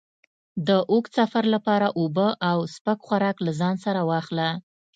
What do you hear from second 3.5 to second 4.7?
ځان سره واخله.